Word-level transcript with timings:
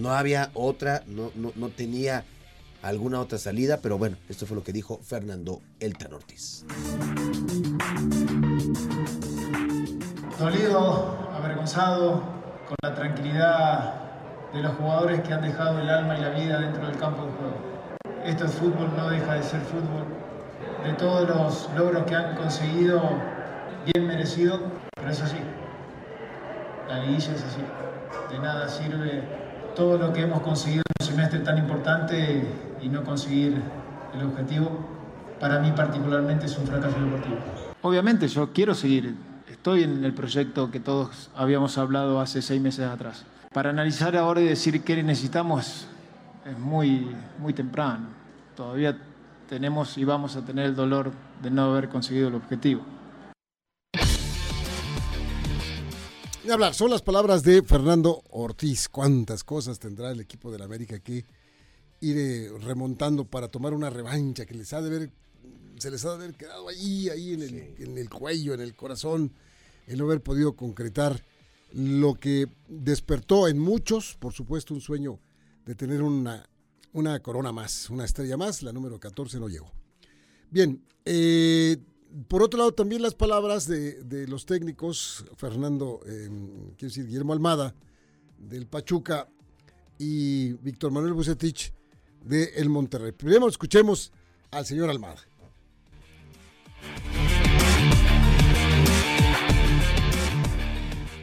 No 0.00 0.12
había 0.12 0.50
otra, 0.54 1.02
no, 1.06 1.30
no, 1.34 1.52
no 1.56 1.68
tenía 1.68 2.24
alguna 2.80 3.20
otra 3.20 3.36
salida, 3.36 3.80
pero 3.82 3.98
bueno, 3.98 4.16
esto 4.30 4.46
fue 4.46 4.56
lo 4.56 4.64
que 4.64 4.72
dijo 4.72 4.98
Fernando 5.02 5.60
Eltan 5.78 6.14
Ortiz. 6.14 6.64
Dolido, 10.38 11.18
avergonzado, 11.34 12.22
con 12.66 12.76
la 12.80 12.94
tranquilidad 12.94 13.94
de 14.54 14.62
los 14.62 14.74
jugadores 14.76 15.20
que 15.20 15.34
han 15.34 15.42
dejado 15.42 15.80
el 15.80 15.90
alma 15.90 16.16
y 16.16 16.22
la 16.22 16.30
vida 16.30 16.60
dentro 16.60 16.86
del 16.86 16.96
campo 16.96 17.26
de 17.26 17.32
juego. 17.32 17.56
Esto 18.24 18.46
es 18.46 18.52
fútbol, 18.52 18.90
no 18.96 19.10
deja 19.10 19.34
de 19.34 19.42
ser 19.42 19.60
fútbol. 19.60 20.06
De 20.82 20.94
todos 20.94 21.28
los 21.28 21.68
logros 21.76 22.06
que 22.06 22.14
han 22.14 22.36
conseguido, 22.36 23.02
bien 23.84 24.06
merecido, 24.06 24.60
pero 24.94 25.10
es 25.10 25.20
así. 25.20 25.36
La 26.88 27.00
liguilla 27.00 27.34
es 27.34 27.44
así. 27.44 27.60
De 28.30 28.38
nada 28.38 28.66
sirve 28.66 29.49
todo 29.74 29.98
lo 29.98 30.12
que 30.12 30.22
hemos 30.22 30.40
conseguido 30.42 30.82
en 30.86 31.06
un 31.06 31.12
semestre 31.12 31.40
tan 31.40 31.58
importante 31.58 32.44
y 32.82 32.88
no 32.88 33.04
conseguir 33.04 33.60
el 34.14 34.26
objetivo, 34.26 34.70
para 35.38 35.58
mí 35.60 35.72
particularmente 35.72 36.46
es 36.46 36.58
un 36.58 36.66
fracaso 36.66 36.98
deportivo. 37.00 37.36
Obviamente 37.82 38.28
yo 38.28 38.52
quiero 38.52 38.74
seguir, 38.74 39.14
estoy 39.48 39.84
en 39.84 40.04
el 40.04 40.12
proyecto 40.12 40.70
que 40.70 40.80
todos 40.80 41.30
habíamos 41.34 41.78
hablado 41.78 42.20
hace 42.20 42.42
seis 42.42 42.60
meses 42.60 42.86
atrás. 42.86 43.24
Para 43.52 43.70
analizar 43.70 44.16
ahora 44.16 44.40
y 44.40 44.44
decir 44.44 44.82
qué 44.84 45.02
necesitamos 45.02 45.86
es 46.44 46.58
muy, 46.58 47.10
muy 47.38 47.52
temprano. 47.52 48.06
Todavía 48.56 48.96
tenemos 49.48 49.98
y 49.98 50.04
vamos 50.04 50.36
a 50.36 50.42
tener 50.44 50.66
el 50.66 50.76
dolor 50.76 51.10
de 51.42 51.50
no 51.50 51.64
haber 51.72 51.88
conseguido 51.88 52.28
el 52.28 52.34
objetivo. 52.34 52.82
Y 56.42 56.50
hablar, 56.50 56.74
son 56.74 56.90
las 56.90 57.02
palabras 57.02 57.42
de 57.42 57.62
Fernando 57.62 58.22
Ortiz. 58.30 58.88
¿Cuántas 58.88 59.44
cosas 59.44 59.78
tendrá 59.78 60.10
el 60.10 60.20
equipo 60.20 60.50
del 60.50 60.62
América 60.62 60.98
que 60.98 61.26
ir 62.00 62.50
remontando 62.62 63.26
para 63.26 63.48
tomar 63.48 63.74
una 63.74 63.90
revancha 63.90 64.46
que 64.46 64.54
les 64.54 64.72
ha 64.72 64.80
de 64.80 64.88
ver, 64.88 65.10
se 65.76 65.90
les 65.90 66.02
ha 66.06 66.10
de 66.10 66.14
haber 66.14 66.34
quedado 66.34 66.66
ahí, 66.70 67.10
ahí 67.10 67.34
en 67.34 67.42
el, 67.42 67.74
en 67.78 67.98
el 67.98 68.08
cuello, 68.08 68.54
en 68.54 68.60
el 68.62 68.74
corazón, 68.74 69.34
el 69.86 69.98
no 69.98 70.06
haber 70.06 70.22
podido 70.22 70.56
concretar 70.56 71.22
lo 71.74 72.14
que 72.14 72.46
despertó 72.68 73.46
en 73.46 73.58
muchos, 73.58 74.16
por 74.18 74.32
supuesto, 74.32 74.72
un 74.72 74.80
sueño 74.80 75.20
de 75.66 75.74
tener 75.74 76.00
una, 76.00 76.48
una 76.94 77.20
corona 77.20 77.52
más, 77.52 77.90
una 77.90 78.06
estrella 78.06 78.38
más, 78.38 78.62
la 78.62 78.72
número 78.72 78.98
14 78.98 79.38
no 79.38 79.48
llegó. 79.48 79.70
Bien, 80.50 80.82
eh, 81.04 81.76
por 82.28 82.42
otro 82.42 82.58
lado, 82.58 82.72
también 82.72 83.02
las 83.02 83.14
palabras 83.14 83.66
de, 83.66 84.02
de 84.04 84.26
los 84.26 84.46
técnicos, 84.46 85.24
Fernando, 85.36 86.00
eh, 86.06 86.28
quiero 86.76 86.88
decir, 86.90 87.06
Guillermo 87.06 87.32
Almada, 87.32 87.74
del 88.38 88.66
Pachuca, 88.66 89.28
y 90.00 90.54
Víctor 90.54 90.90
Manuel 90.92 91.12
Bucetich, 91.12 91.74
de 92.24 92.44
El 92.56 92.70
Monterrey. 92.70 93.12
Primero 93.12 93.46
escuchemos 93.46 94.12
al 94.50 94.64
señor 94.64 94.88
Almada. 94.88 95.20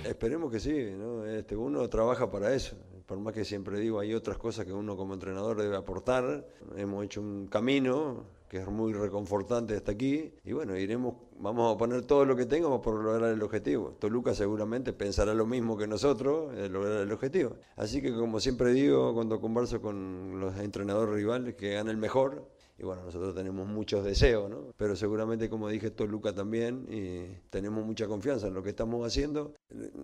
Esperemos 0.03 0.51
que 0.51 0.59
sí, 0.59 0.73
¿no? 0.95 1.16
Este, 1.37 1.55
uno 1.55 1.87
trabaja 1.87 2.31
para 2.31 2.53
eso. 2.53 2.75
Por 3.05 3.19
más 3.19 3.33
que 3.33 3.45
siempre 3.45 3.79
digo, 3.79 3.99
hay 3.99 4.13
otras 4.15 4.37
cosas 4.37 4.65
que 4.65 4.73
uno 4.73 4.97
como 4.97 5.13
entrenador 5.13 5.61
debe 5.61 5.77
aportar. 5.77 6.47
Hemos 6.75 7.05
hecho 7.05 7.21
un 7.21 7.47
camino 7.47 8.25
que 8.49 8.57
es 8.57 8.67
muy 8.67 8.91
reconfortante 8.93 9.75
hasta 9.75 9.91
aquí. 9.91 10.33
Y 10.43 10.53
bueno, 10.53 10.75
iremos, 10.75 11.13
vamos 11.39 11.75
a 11.75 11.77
poner 11.77 12.01
todo 12.01 12.25
lo 12.25 12.35
que 12.35 12.45
tengamos 12.45 12.81
por 12.81 12.95
lograr 12.95 13.31
el 13.31 13.43
objetivo. 13.43 13.95
Toluca 13.99 14.33
seguramente 14.33 14.93
pensará 14.93 15.35
lo 15.35 15.45
mismo 15.45 15.77
que 15.77 15.85
nosotros, 15.85 16.57
en 16.57 16.73
lograr 16.73 17.01
el 17.01 17.11
objetivo. 17.11 17.55
Así 17.75 18.01
que 18.01 18.11
como 18.13 18.39
siempre 18.39 18.73
digo 18.73 19.13
cuando 19.13 19.39
converso 19.39 19.79
con 19.79 20.39
los 20.39 20.57
entrenadores 20.57 21.13
rivales, 21.13 21.55
que 21.55 21.73
gane 21.75 21.91
el 21.91 21.97
mejor 21.97 22.47
y 22.79 22.83
bueno, 22.83 23.03
nosotros 23.03 23.33
tenemos 23.33 23.67
muchos 23.67 24.05
deseos, 24.05 24.49
¿no? 24.49 24.73
Pero 24.77 24.95
seguramente, 24.95 25.49
como 25.49 25.67
dije, 25.67 25.89
Toluca 25.89 26.33
también, 26.33 26.85
y 26.89 27.39
tenemos 27.49 27.85
mucha 27.85 28.07
confianza 28.07 28.47
en 28.47 28.53
lo 28.53 28.61
que 28.61 28.69
estamos 28.69 29.05
haciendo. 29.05 29.55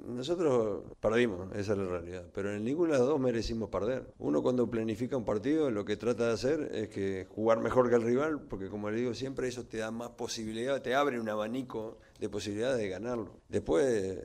Nosotros 0.07 0.83
perdimos, 0.99 1.51
esa 1.55 1.73
es 1.73 1.77
la 1.77 1.85
realidad, 1.85 2.25
pero 2.33 2.51
en 2.51 2.63
ninguna 2.63 2.93
de 2.93 2.99
las 2.99 3.07
dos 3.07 3.19
merecimos 3.19 3.69
perder. 3.69 4.13
Uno 4.17 4.41
cuando 4.41 4.69
planifica 4.69 5.15
un 5.15 5.25
partido, 5.25 5.69
lo 5.69 5.85
que 5.85 5.97
trata 5.97 6.27
de 6.27 6.33
hacer 6.33 6.69
es 6.73 6.89
que 6.89 7.27
jugar 7.29 7.59
mejor 7.59 7.89
que 7.89 7.95
el 7.95 8.01
rival, 8.01 8.41
porque 8.41 8.69
como 8.69 8.89
le 8.89 8.97
digo 8.97 9.13
siempre, 9.13 9.47
eso 9.47 9.65
te 9.65 9.77
da 9.77 9.91
más 9.91 10.09
posibilidad, 10.11 10.81
te 10.81 10.95
abre 10.95 11.19
un 11.19 11.29
abanico 11.29 11.99
de 12.19 12.29
posibilidades 12.29 12.79
de 12.79 12.89
ganarlo. 12.89 13.37
Después 13.49 14.19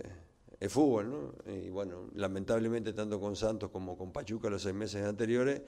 es 0.61 0.73
fútbol, 0.73 1.11
¿no? 1.11 1.53
Y 1.53 1.71
bueno, 1.71 2.09
lamentablemente 2.15 2.93
tanto 2.93 3.21
con 3.21 3.37
Santos 3.37 3.71
como 3.71 3.97
con 3.97 4.13
Pachuca 4.13 4.51
los 4.51 4.63
seis 4.63 4.75
meses 4.75 5.05
anteriores, 5.05 5.63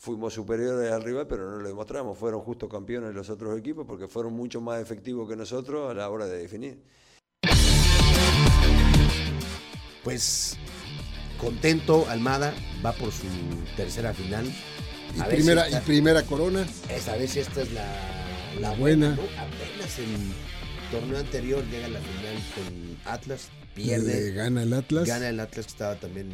fuimos 0.00 0.32
superiores 0.32 0.90
al 0.90 1.02
rival, 1.04 1.26
pero 1.26 1.50
no 1.50 1.58
lo 1.58 1.68
demostramos. 1.68 2.16
Fueron 2.16 2.40
justo 2.40 2.68
campeones 2.68 3.14
los 3.14 3.28
otros 3.28 3.56
equipos 3.58 3.86
porque 3.86 4.08
fueron 4.08 4.32
mucho 4.32 4.60
más 4.60 4.80
efectivos 4.80 5.28
que 5.28 5.36
nosotros 5.36 5.90
a 5.90 5.94
la 5.94 6.08
hora 6.08 6.26
de 6.26 6.38
definir. 6.38 6.82
Pues 10.02 10.56
contento, 11.38 12.06
Almada 12.08 12.54
va 12.84 12.92
por 12.92 13.12
su 13.12 13.26
tercera 13.76 14.14
final. 14.14 14.50
Y 15.14 15.22
primera, 15.22 15.64
si 15.64 15.74
esta, 15.74 15.82
y 15.82 15.86
primera 15.86 16.22
corona. 16.22 16.66
Esta 16.88 17.16
vez 17.16 17.36
esta 17.36 17.60
es 17.60 17.72
la, 17.72 17.86
la 18.58 18.72
buena. 18.76 19.16
¿no? 19.16 19.22
Apenas 19.38 19.98
en 19.98 20.32
torneo 20.90 21.18
anterior 21.18 21.62
llega 21.66 21.86
a 21.86 21.90
la 21.90 22.00
final 22.00 22.36
con 22.54 23.12
Atlas, 23.12 23.48
pierde. 23.74 24.28
Le 24.28 24.32
gana 24.32 24.62
el 24.62 24.72
Atlas. 24.72 25.06
Gana 25.06 25.28
el 25.28 25.40
Atlas 25.40 25.66
que 25.66 25.72
estaba 25.72 25.96
también, 25.96 26.30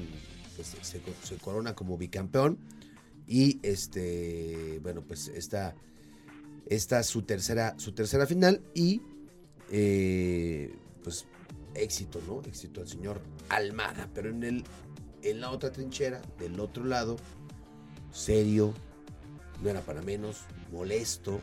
pues, 0.55 0.77
se, 0.83 1.01
se 1.01 1.37
corona 1.39 1.75
como 1.75 1.99
bicampeón. 1.99 2.59
Y 3.27 3.59
este, 3.63 4.79
bueno, 4.83 5.03
pues 5.03 5.29
esta, 5.29 5.75
esta 6.69 7.01
es 7.01 7.07
su 7.07 7.23
tercera, 7.23 7.75
su 7.79 7.93
tercera 7.93 8.27
final 8.27 8.63
y 8.75 9.03
eh, 9.71 10.75
pues 11.03 11.27
éxito, 11.75 12.21
¿no? 12.27 12.43
Éxito 12.49 12.81
al 12.81 12.89
señor 12.89 13.21
Almada. 13.49 14.09
Pero 14.15 14.31
en, 14.31 14.45
el, 14.45 14.65
en 15.23 15.41
la 15.41 15.51
otra 15.51 15.73
trinchera, 15.73 16.23
del 16.39 16.59
otro 16.61 16.85
lado, 16.85 17.17
serio, 18.13 18.75
no 19.63 19.71
era 19.71 19.81
para 19.81 20.03
menos, 20.03 20.43
molesto, 20.71 21.41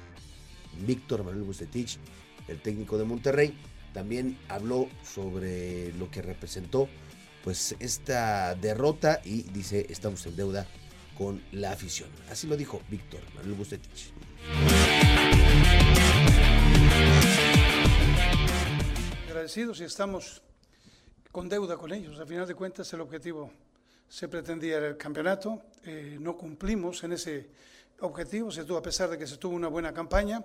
Víctor 0.86 1.24
Manuel 1.24 1.44
Bustetich, 1.44 2.00
el 2.48 2.62
técnico 2.62 2.98
de 2.98 3.04
Monterrey, 3.04 3.58
también 3.94 4.38
habló 4.50 4.90
sobre 5.04 5.94
lo 5.94 6.10
que 6.10 6.22
representó 6.22 6.90
pues 7.44 7.76
esta 7.80 8.56
derrota 8.56 9.22
y 9.24 9.44
dice, 9.44 9.86
estamos 9.90 10.26
en 10.26 10.36
deuda 10.36 10.66
con 11.18 11.44
la 11.52 11.72
afición. 11.72 12.10
Así 12.30 12.48
lo 12.48 12.58
dijo 12.58 12.82
Víctor 12.90 13.22
Manuel 13.36 13.56
Bustetich. 13.56 14.12
Agradecidos 19.28 19.82
y 19.82 19.84
estamos 19.84 20.42
con 21.32 21.50
deuda 21.50 21.78
con 21.78 21.92
ellos. 21.92 22.20
A 22.20 22.26
final 22.26 22.48
de 22.48 22.56
cuentas, 22.56 22.92
el 22.94 23.02
objetivo 23.02 23.52
se 24.08 24.28
pretendía 24.28 24.78
el 24.78 24.98
campeonato. 24.98 25.64
Eh, 25.84 26.18
no 26.20 26.38
cumplimos 26.38 27.04
en 27.04 27.14
ese 27.14 27.50
objetivo, 28.02 28.52
se 28.52 28.64
tuvo, 28.64 28.78
a 28.78 28.82
pesar 28.82 29.10
de 29.10 29.18
que 29.18 29.26
se 29.26 29.38
tuvo 29.38 29.56
una 29.56 29.68
buena 29.68 29.94
campaña, 29.94 30.44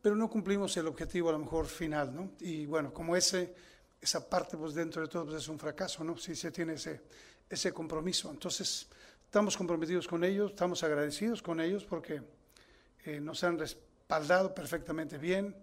pero 0.00 0.16
no 0.16 0.30
cumplimos 0.30 0.76
el 0.76 0.86
objetivo 0.86 1.28
a 1.28 1.32
lo 1.32 1.38
mejor 1.38 1.66
final. 1.66 2.14
¿no? 2.14 2.32
Y 2.40 2.66
bueno, 2.66 2.92
como 2.92 3.16
ese, 3.16 3.54
esa 4.00 4.28
parte 4.28 4.56
pues 4.56 4.74
dentro 4.74 5.02
de 5.02 5.08
todo 5.08 5.26
pues, 5.26 5.42
es 5.42 5.48
un 5.48 5.58
fracaso, 5.58 6.02
¿no? 6.02 6.16
si 6.16 6.34
se 6.34 6.50
tiene 6.50 6.74
ese, 6.74 7.02
ese 7.48 7.72
compromiso. 7.72 8.30
Entonces, 8.30 8.88
Estamos 9.32 9.56
comprometidos 9.56 10.06
con 10.06 10.24
ellos, 10.24 10.50
estamos 10.50 10.82
agradecidos 10.84 11.40
con 11.40 11.58
ellos 11.58 11.86
porque 11.86 12.20
eh, 13.06 13.18
nos 13.18 13.42
han 13.42 13.58
respaldado 13.58 14.54
perfectamente 14.54 15.16
bien. 15.16 15.56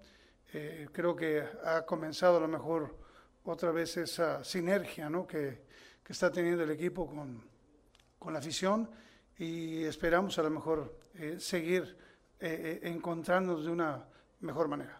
Eh, 0.51 0.87
creo 0.91 1.15
que 1.15 1.43
ha 1.63 1.85
comenzado 1.85 2.37
a 2.37 2.39
lo 2.39 2.47
mejor 2.47 2.97
otra 3.43 3.69
vez 3.69 3.95
esa 3.97 4.43
sinergia 4.43 5.07
¿no? 5.07 5.27
que, 5.27 5.65
que, 6.03 6.13
está 6.13 6.31
teniendo 6.31 6.63
el 6.63 6.71
equipo 6.71 7.05
con, 7.05 7.43
con, 8.17 8.33
la 8.33 8.39
afición 8.39 8.89
y 9.37 9.83
esperamos 9.83 10.39
a 10.39 10.41
lo 10.41 10.49
mejor 10.49 10.97
eh, 11.13 11.35
seguir 11.39 11.95
eh, 12.39 12.79
encontrándonos 12.81 13.65
de 13.65 13.69
una 13.69 14.03
mejor 14.39 14.67
manera. 14.67 14.99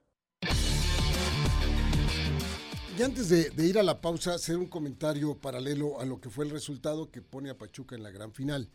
Y 3.00 3.02
antes 3.02 3.30
de, 3.30 3.66
ir 3.66 3.80
a 3.80 3.84
la 3.84 4.02
pausa, 4.02 4.34
hacer 4.34 4.58
un 4.58 4.68
comentario 4.68 5.40
paralelo 5.40 6.02
a 6.02 6.06
lo 6.06 6.20
que 6.20 6.30
fue 6.30 6.44
el 6.44 6.52
resultado 6.52 7.10
que 7.10 7.22
pone 7.22 7.50
a 7.50 7.58
Pachuca 7.58 7.96
en 7.96 8.04
la 8.04 8.12
gran 8.12 8.34
final. 8.34 8.70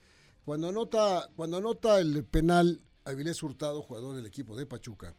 Cuando 0.46 0.70
anota, 0.70 1.28
cuando 1.36 1.58
anota 1.58 2.00
el 2.00 2.24
penal, 2.24 2.80
Avilés 3.04 3.42
Hurtado, 3.42 3.82
jugador 3.82 4.16
del 4.16 4.24
equipo 4.24 4.56
de 4.56 4.64
Pachuca, 4.64 5.14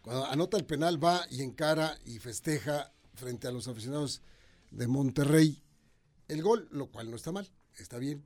cuando 0.00 0.24
anota 0.24 0.56
el 0.56 0.64
penal 0.64 1.04
va 1.04 1.26
y 1.30 1.42
encara 1.42 1.98
y 2.06 2.20
festeja 2.20 2.90
frente 3.12 3.48
a 3.48 3.52
los 3.52 3.68
aficionados 3.68 4.22
de 4.70 4.86
Monterrey 4.86 5.62
el 6.28 6.42
gol, 6.42 6.66
lo 6.70 6.86
cual 6.86 7.10
no 7.10 7.16
está 7.16 7.32
mal, 7.32 7.50
está 7.76 7.98
bien. 7.98 8.24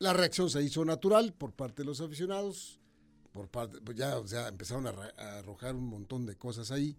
La 0.00 0.14
reacción 0.14 0.50
se 0.50 0.64
hizo 0.64 0.84
natural 0.84 1.32
por 1.32 1.52
parte 1.52 1.82
de 1.82 1.86
los 1.86 2.00
aficionados, 2.00 2.80
por 3.30 3.48
parte, 3.50 3.80
pues 3.82 3.96
ya, 3.96 4.18
o 4.18 4.26
sea, 4.26 4.48
empezaron 4.48 4.88
a, 4.88 4.90
arrojar 5.38 5.76
un 5.76 5.86
montón 5.86 6.26
de 6.26 6.34
cosas 6.34 6.72
ahí. 6.72 6.96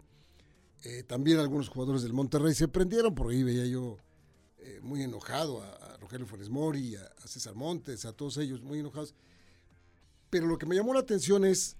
Eh, 0.84 1.02
también 1.02 1.38
algunos 1.38 1.68
jugadores 1.68 2.02
del 2.02 2.12
Monterrey 2.12 2.54
se 2.54 2.68
prendieron, 2.68 3.14
por 3.14 3.30
ahí 3.30 3.42
veía 3.42 3.66
yo 3.66 3.98
eh, 4.58 4.80
muy 4.82 5.02
enojado 5.02 5.62
a, 5.62 5.70
a 5.72 5.96
Rogelio 5.96 6.26
Funes 6.26 6.48
Mori, 6.48 6.94
a, 6.94 7.02
a, 7.22 7.26
César 7.26 7.54
Montes, 7.54 8.04
a 8.04 8.12
todos 8.12 8.36
ellos 8.38 8.62
muy 8.62 8.78
enojados. 8.78 9.14
Pero 10.30 10.46
lo 10.46 10.58
que 10.58 10.66
me 10.66 10.76
llamó 10.76 10.94
la 10.94 11.00
atención 11.00 11.44
es, 11.44 11.76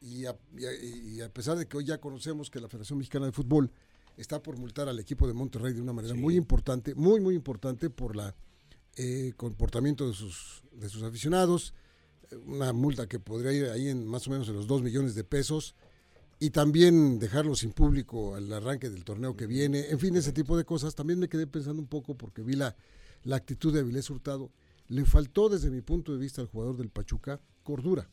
y 0.00 0.26
a, 0.26 0.36
y 0.58 1.20
a, 1.22 1.32
pesar 1.32 1.56
de 1.56 1.66
que 1.66 1.78
hoy 1.78 1.84
ya 1.86 1.98
conocemos 1.98 2.50
que 2.50 2.60
la 2.60 2.68
Federación 2.68 2.98
Mexicana 2.98 3.26
de 3.26 3.32
Fútbol 3.32 3.70
está 4.16 4.42
por 4.42 4.58
multar 4.58 4.88
al 4.88 4.98
equipo 4.98 5.26
de 5.26 5.32
Monterrey 5.32 5.72
de 5.72 5.80
una 5.80 5.92
manera 5.92 6.14
sí. 6.14 6.20
muy 6.20 6.36
importante, 6.36 6.94
muy, 6.94 7.20
muy 7.20 7.34
importante 7.34 7.88
por 7.88 8.14
la 8.14 8.34
eh, 8.96 9.32
comportamiento 9.36 10.06
de 10.06 10.14
sus, 10.14 10.62
de 10.72 10.88
sus 10.88 11.02
aficionados, 11.02 11.72
una 12.46 12.72
multa 12.72 13.08
que 13.08 13.18
podría 13.18 13.52
ir 13.52 13.66
ahí 13.70 13.88
en 13.88 14.06
más 14.06 14.26
o 14.28 14.30
menos 14.30 14.48
en 14.48 14.54
los 14.54 14.66
2 14.66 14.82
millones 14.82 15.14
de 15.14 15.24
pesos 15.24 15.74
y 16.44 16.50
también 16.50 17.18
dejarlo 17.18 17.56
sin 17.56 17.72
público 17.72 18.34
al 18.34 18.52
arranque 18.52 18.90
del 18.90 19.02
torneo 19.02 19.34
que 19.34 19.46
viene, 19.46 19.88
en 19.88 19.98
fin, 19.98 20.14
ese 20.14 20.30
tipo 20.30 20.58
de 20.58 20.66
cosas. 20.66 20.94
También 20.94 21.18
me 21.18 21.30
quedé 21.30 21.46
pensando 21.46 21.80
un 21.80 21.88
poco 21.88 22.18
porque 22.18 22.42
vi 22.42 22.54
la, 22.54 22.76
la 23.22 23.36
actitud 23.36 23.72
de 23.72 23.80
Avilés 23.80 24.10
Hurtado. 24.10 24.52
Le 24.88 25.06
faltó 25.06 25.48
desde 25.48 25.70
mi 25.70 25.80
punto 25.80 26.12
de 26.12 26.18
vista 26.18 26.42
al 26.42 26.48
jugador 26.48 26.76
del 26.76 26.90
Pachuca 26.90 27.40
cordura. 27.62 28.10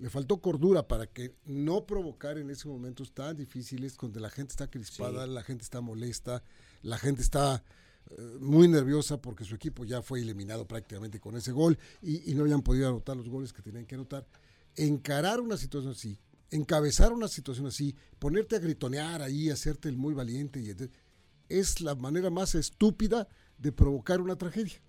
Le 0.00 0.10
faltó 0.10 0.38
cordura 0.38 0.88
para 0.88 1.06
que 1.06 1.36
no 1.44 1.86
provocar 1.86 2.36
en 2.36 2.50
esos 2.50 2.66
momentos 2.66 3.12
tan 3.12 3.36
difíciles 3.36 3.96
donde 3.96 4.18
la 4.18 4.28
gente 4.28 4.50
está 4.50 4.68
crispada, 4.68 5.24
sí. 5.24 5.30
la 5.30 5.44
gente 5.44 5.62
está 5.62 5.80
molesta, 5.80 6.42
la 6.82 6.98
gente 6.98 7.22
está 7.22 7.62
uh, 8.10 8.40
muy 8.40 8.66
nerviosa 8.66 9.22
porque 9.22 9.44
su 9.44 9.54
equipo 9.54 9.84
ya 9.84 10.02
fue 10.02 10.20
eliminado 10.20 10.66
prácticamente 10.66 11.20
con 11.20 11.36
ese 11.36 11.52
gol 11.52 11.78
y, 12.02 12.28
y, 12.28 12.34
no 12.34 12.42
habían 12.42 12.62
podido 12.62 12.88
anotar 12.88 13.16
los 13.16 13.28
goles 13.28 13.52
que 13.52 13.62
tenían 13.62 13.86
que 13.86 13.94
anotar. 13.94 14.26
Encarar 14.74 15.40
una 15.40 15.56
situación 15.56 15.92
así, 15.92 16.18
encabezar 16.50 17.12
una 17.12 17.28
situación 17.28 17.66
así, 17.66 17.94
ponerte 18.18 18.56
a 18.56 18.60
gritonear 18.60 19.22
ahí, 19.22 19.50
hacerte 19.50 19.88
el 19.88 19.96
muy 19.96 20.14
valiente, 20.14 20.60
y 20.60 20.74
es 21.48 21.80
la 21.80 21.94
manera 21.94 22.30
más 22.30 22.54
estúpida 22.54 23.28
de 23.58 23.72
provocar 23.72 24.20
una 24.20 24.36
tragedia. 24.36 24.80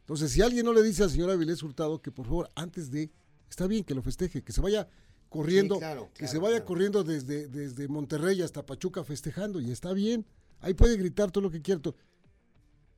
Entonces, 0.00 0.32
si 0.32 0.42
alguien 0.42 0.66
no 0.66 0.72
le 0.72 0.82
dice 0.82 1.02
al 1.02 1.10
señor 1.10 1.30
Avilés 1.30 1.62
Hurtado 1.62 2.02
que 2.02 2.12
por 2.12 2.26
favor, 2.26 2.50
antes 2.54 2.90
de 2.90 3.10
está 3.48 3.66
bien 3.66 3.84
que 3.84 3.94
lo 3.94 4.02
festeje, 4.02 4.42
que 4.42 4.52
se 4.52 4.60
vaya 4.60 4.88
corriendo, 5.30 5.76
sí, 5.76 5.80
claro, 5.80 6.00
claro, 6.02 6.14
que 6.14 6.28
se 6.28 6.38
vaya 6.38 6.56
claro. 6.56 6.66
corriendo 6.66 7.04
desde, 7.04 7.48
desde 7.48 7.88
Monterrey 7.88 8.42
hasta 8.42 8.66
Pachuca 8.66 9.02
festejando 9.02 9.60
y 9.60 9.70
está 9.70 9.92
bien. 9.92 10.26
Ahí 10.60 10.74
puede 10.74 10.96
gritar 10.96 11.30
todo 11.30 11.44
lo 11.44 11.50
que 11.50 11.62
quiera. 11.62 11.80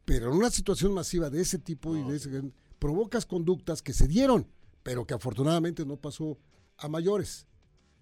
Pero 0.04 0.30
en 0.30 0.36
una 0.36 0.50
situación 0.50 0.92
masiva 0.92 1.30
de 1.30 1.40
ese 1.40 1.58
tipo 1.58 1.94
no, 1.94 2.00
y 2.00 2.10
de 2.10 2.16
ese, 2.16 2.42
provocas 2.78 3.26
conductas 3.26 3.82
que 3.82 3.92
se 3.92 4.06
dieron, 4.08 4.46
pero 4.82 5.06
que 5.06 5.14
afortunadamente 5.14 5.84
no 5.84 5.96
pasó 5.96 6.38
a 6.76 6.88
mayores. 6.88 7.46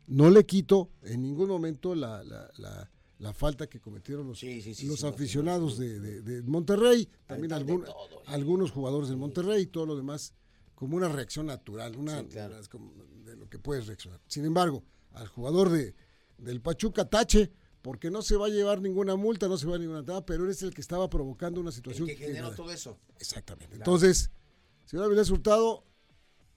No 0.07 0.31
le 0.31 0.45
quito 0.45 0.91
en 1.03 1.23
ningún 1.23 1.49
momento 1.49 1.95
la, 1.95 2.23
la, 2.25 2.51
la, 2.59 2.91
la 3.19 3.33
falta 3.33 3.67
que 3.67 3.81
cometieron 3.81 4.27
los, 4.29 4.39
sí, 4.39 4.61
sí, 4.75 4.87
los 4.87 5.05
aficionados 5.05 5.79
de, 5.79 5.99
de, 6.01 6.23
de, 6.23 6.43
Monterrey, 6.43 7.09
también 7.27 7.53
algún, 7.53 7.85
todo, 7.85 8.23
algunos 8.27 8.71
jugadores 8.71 9.09
del 9.09 9.19
Monterrey 9.19 9.63
y 9.63 9.67
todo 9.67 9.87
lo 9.87 9.97
demás 9.97 10.35
como 10.75 10.97
una 10.97 11.09
reacción 11.09 11.47
natural, 11.47 11.97
una 11.97 12.25
claro. 12.25 12.57
de 13.25 13.37
lo 13.37 13.49
que 13.49 13.59
puedes 13.59 13.87
reaccionar. 13.87 14.21
Sin 14.27 14.45
embargo, 14.45 14.85
al 15.13 15.29
jugador 15.29 15.71
de, 15.71 15.95
del 16.39 16.61
Pachuca 16.61 17.09
tache, 17.09 17.53
porque 17.81 18.11
no 18.11 18.23
se 18.23 18.37
va 18.37 18.47
a 18.47 18.51
llevar 18.51 18.81
ninguna 18.81 19.15
multa, 19.17 19.47
no 19.47 19.57
se 19.57 19.67
va 19.67 19.77
a 19.77 19.79
ninguna 19.79 20.03
nada, 20.03 20.25
pero 20.25 20.45
eres 20.45 20.63
el 20.63 20.75
que 20.75 20.81
estaba 20.81 21.09
provocando 21.09 21.61
una 21.61 21.71
situación. 21.71 22.09
El 22.09 22.17
que 22.17 22.27
generó 22.27 22.51
que 22.51 22.57
todo 22.57 22.71
eso. 22.71 22.99
Exactamente. 23.19 23.77
Claro. 23.77 23.91
Entonces, 23.91 24.31
señor 24.85 25.07
Avilés 25.07 25.31
Hurtado, 25.31 25.85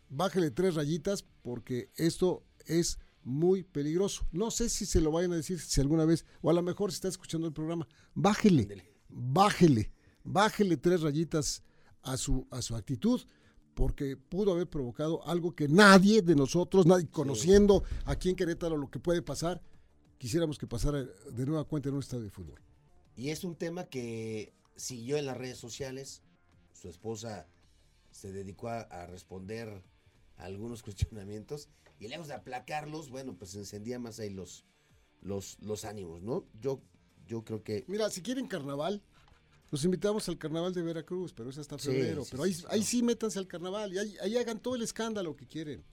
bájele 0.09 0.51
tres 0.51 0.75
rayitas, 0.75 1.25
porque 1.43 1.91
esto 1.95 2.43
es 2.65 2.97
muy 3.23 3.63
peligroso. 3.63 4.25
No 4.31 4.51
sé 4.51 4.69
si 4.69 4.85
se 4.85 5.01
lo 5.01 5.11
vayan 5.11 5.33
a 5.33 5.37
decir 5.37 5.59
si 5.59 5.81
alguna 5.81 6.05
vez, 6.05 6.25
o 6.41 6.49
a 6.49 6.53
lo 6.53 6.61
mejor 6.61 6.91
si 6.91 6.95
está 6.95 7.07
escuchando 7.07 7.47
el 7.47 7.53
programa, 7.53 7.87
bájele, 8.13 8.85
bájele, 9.09 9.91
bájele 10.23 10.77
tres 10.77 11.01
rayitas 11.01 11.63
a 12.03 12.17
su, 12.17 12.47
a 12.51 12.61
su 12.61 12.75
actitud 12.75 13.21
porque 13.77 14.17
pudo 14.17 14.53
haber 14.53 14.67
provocado 14.67 15.25
algo 15.27 15.53
que 15.53 15.67
nadie 15.67 16.23
de 16.23 16.35
nosotros, 16.35 16.87
nadie 16.87 17.07
conociendo 17.11 17.83
aquí 18.05 18.29
en 18.29 18.35
Querétaro 18.35 18.75
lo 18.75 18.89
que 18.89 18.99
puede 18.99 19.21
pasar, 19.21 19.61
quisiéramos 20.17 20.57
que 20.57 20.65
pasara 20.65 21.03
de 21.03 21.45
nueva 21.45 21.63
cuenta 21.65 21.89
en 21.89 21.95
un 21.95 22.01
estadio 22.01 22.23
de 22.23 22.31
fútbol. 22.31 22.59
Y 23.15 23.29
es 23.29 23.43
un 23.43 23.55
tema 23.55 23.85
que 23.85 24.55
siguió 24.75 25.17
en 25.17 25.27
las 25.27 25.37
redes 25.37 25.59
sociales, 25.59 26.23
su 26.73 26.89
esposa 26.89 27.47
se 28.09 28.31
dedicó 28.31 28.69
a, 28.69 28.81
a 28.81 29.05
responder 29.05 29.83
a 30.37 30.43
algunos 30.43 30.81
cuestionamientos 30.83 31.69
y 31.99 32.07
lejos 32.07 32.27
de 32.27 32.33
aplacarlos, 32.33 33.09
bueno, 33.09 33.35
pues 33.37 33.55
encendía 33.55 33.99
más 33.99 34.19
ahí 34.19 34.29
los, 34.29 34.65
los, 35.21 35.57
los 35.61 35.85
ánimos, 35.85 36.21
¿no? 36.21 36.45
Yo, 36.59 36.81
yo 37.25 37.43
creo 37.43 37.63
que... 37.63 37.85
Mira, 37.87 38.09
si 38.09 38.21
quieren 38.21 38.47
carnaval, 38.47 39.01
los 39.69 39.83
invitamos 39.83 40.27
al 40.29 40.37
carnaval 40.37 40.73
de 40.73 40.81
Veracruz, 40.81 41.33
pero 41.33 41.49
es 41.49 41.57
hasta 41.57 41.77
febrero. 41.77 42.23
Sí, 42.23 42.29
pero 42.31 42.43
ahí 42.43 42.53
sí, 42.53 42.65
ahí 42.69 42.83
sí 42.83 43.03
métanse 43.03 43.39
al 43.39 43.47
carnaval 43.47 43.93
y 43.93 43.97
ahí, 43.97 44.15
ahí, 44.21 44.37
hagan 44.37 44.59
todo 44.59 44.75
el 44.75 44.81
escándalo 44.81 45.35
que 45.35 45.47
quieren. 45.47 45.83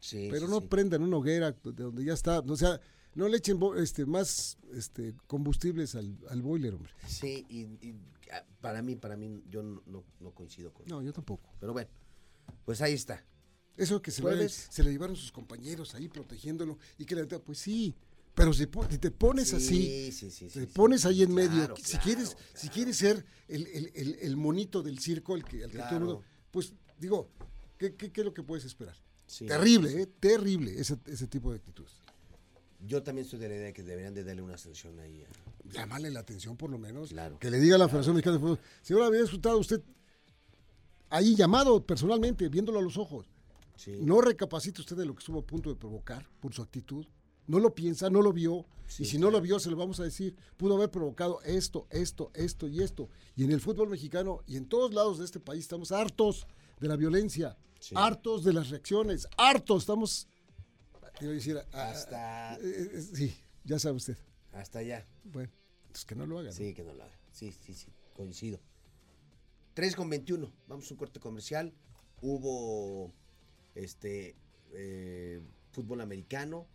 Sí, 0.00 0.28
pero 0.30 0.46
no 0.46 0.60
prendan 0.60 1.02
una 1.02 1.16
hoguera 1.16 1.52
de 1.52 1.72
donde 1.72 2.04
ya 2.04 2.12
está. 2.12 2.40
O 2.40 2.56
sea, 2.56 2.80
no 3.14 3.28
le 3.28 3.38
echen 3.38 3.58
este, 3.78 4.06
más 4.06 4.58
este, 4.74 5.14
combustibles 5.26 5.94
al, 5.94 6.16
al 6.28 6.42
boiler, 6.42 6.74
hombre. 6.74 6.92
Sí, 7.08 7.44
y, 7.48 7.62
y, 7.86 7.96
para 8.60 8.82
mí, 8.82 8.94
para 8.94 9.16
mí, 9.16 9.42
yo 9.48 9.62
no, 9.62 10.04
no, 10.20 10.34
coincido 10.34 10.72
con 10.72 10.86
No, 10.86 11.02
yo 11.02 11.12
tampoco. 11.12 11.50
Pero 11.58 11.72
bueno, 11.72 11.88
pues 12.64 12.80
ahí 12.82 12.92
está. 12.92 13.24
Eso 13.76 14.00
que 14.00 14.10
se, 14.10 14.22
le, 14.22 14.48
se 14.48 14.82
le 14.82 14.90
llevaron 14.90 15.16
sus 15.16 15.30
compañeros 15.30 15.94
ahí 15.94 16.08
protegiéndolo 16.08 16.78
y 16.98 17.04
que 17.04 17.14
le 17.14 17.26
pues 17.26 17.58
sí, 17.58 17.94
pero 18.36 18.52
si, 18.52 18.66
te 18.66 19.10
pones 19.10 19.48
sí, 19.48 19.56
así, 19.56 20.12
sí, 20.12 20.30
sí, 20.30 20.46
te 20.48 20.66
pones 20.66 21.06
ahí 21.06 21.22
en 21.22 21.32
medio, 21.32 21.50
claro, 21.50 21.76
si 21.76 21.96
quieres, 21.96 22.34
claro. 22.34 22.44
si 22.54 22.68
quieres 22.68 22.96
ser 22.98 23.24
el, 23.48 23.66
el, 23.68 23.92
el, 23.94 24.14
el, 24.20 24.36
monito 24.36 24.82
del 24.82 24.98
circo, 24.98 25.34
el 25.34 25.44
que, 25.44 25.62
el 25.62 25.70
que 25.70 25.78
todo 25.78 25.94
el 25.94 26.00
mundo, 26.00 26.22
pues 26.50 26.74
digo, 26.98 27.30
¿qué, 27.78 27.94
qué, 27.94 28.12
qué 28.12 28.20
es 28.20 28.24
lo 28.26 28.34
que 28.34 28.42
puedes 28.42 28.66
esperar? 28.66 28.94
terrible, 29.46 30.02
¿eh? 30.02 30.06
terrible 30.20 30.78
ese, 30.78 30.98
ese 31.06 31.26
tipo 31.26 31.50
de 31.50 31.56
actitudes. 31.56 31.92
Yo 32.86 33.02
también 33.02 33.24
estoy 33.24 33.38
de 33.38 33.48
la 33.48 33.54
idea 33.56 33.72
que 33.72 33.82
deberían 33.82 34.14
de 34.14 34.22
darle 34.22 34.42
una 34.42 34.54
atención 34.54 34.98
ahí. 35.00 35.24
A... 35.24 35.72
Llamarle 35.72 36.10
la 36.10 36.20
atención 36.20 36.56
por 36.56 36.70
lo 36.70 36.78
menos. 36.78 37.14
Que 37.40 37.50
le 37.50 37.58
diga 37.58 37.76
a 37.76 37.78
la. 37.78 37.88
Federación 37.88 38.16
Mexicana 38.16 38.36
de 38.36 38.42
Fútbol, 38.42 38.60
señor, 38.82 39.02
había 39.02 39.22
disfrutado 39.22 39.58
usted 39.58 39.80
ahí 41.08 41.34
llamado 41.34 41.84
personalmente, 41.84 42.48
viéndolo 42.48 42.78
a 42.78 42.82
los 42.82 42.98
ojos. 42.98 43.26
Sí. 43.76 43.98
No 44.00 44.20
recapacita 44.20 44.80
usted 44.80 44.96
de 44.96 45.06
lo 45.06 45.14
que 45.14 45.20
estuvo 45.20 45.40
a 45.40 45.46
punto 45.46 45.70
de 45.70 45.76
provocar 45.76 46.28
por 46.40 46.52
su 46.52 46.62
actitud 46.62 47.06
no 47.46 47.58
lo 47.58 47.74
piensa, 47.74 48.10
no 48.10 48.22
lo 48.22 48.32
vio, 48.32 48.66
sí, 48.86 49.02
y 49.02 49.06
si 49.06 49.12
claro. 49.12 49.26
no 49.26 49.38
lo 49.38 49.40
vio, 49.40 49.58
se 49.58 49.70
lo 49.70 49.76
vamos 49.76 50.00
a 50.00 50.04
decir, 50.04 50.34
pudo 50.56 50.76
haber 50.76 50.90
provocado 50.90 51.40
esto, 51.42 51.86
esto, 51.90 52.30
esto 52.34 52.66
y 52.68 52.82
esto. 52.82 53.08
Y 53.36 53.44
en 53.44 53.52
el 53.52 53.60
fútbol 53.60 53.88
mexicano 53.88 54.42
y 54.46 54.56
en 54.56 54.66
todos 54.68 54.92
lados 54.92 55.18
de 55.18 55.24
este 55.24 55.40
país 55.40 55.62
estamos 55.62 55.92
hartos 55.92 56.46
de 56.80 56.88
la 56.88 56.96
violencia, 56.96 57.56
sí. 57.80 57.94
hartos 57.96 58.44
de 58.44 58.52
las 58.52 58.70
reacciones, 58.70 59.28
hartos, 59.36 59.82
estamos, 59.82 60.28
quiero 61.18 61.34
decir, 61.34 61.58
hasta... 61.72 62.54
A, 62.54 62.56
eh, 62.56 62.60
eh, 62.62 63.00
sí, 63.00 63.34
ya 63.64 63.78
sabe 63.78 63.96
usted. 63.96 64.16
Hasta 64.52 64.80
allá. 64.80 65.06
Bueno, 65.24 65.52
entonces 65.82 66.04
que 66.04 66.14
no 66.14 66.26
lo 66.26 66.38
haga. 66.38 66.52
Sí, 66.52 66.74
que 66.74 66.82
no 66.82 66.94
lo 66.94 67.04
haga. 67.04 67.18
Sí, 67.30 67.52
sí, 67.52 67.74
sí, 67.74 67.92
coincido. 68.14 68.58
3 69.74 69.94
con 69.94 70.08
21, 70.08 70.50
vamos 70.66 70.90
a 70.90 70.94
un 70.94 70.98
corte 70.98 71.20
comercial. 71.20 71.74
Hubo 72.22 73.12
este 73.76 74.36
eh, 74.72 75.40
fútbol 75.70 76.00
americano 76.00 76.66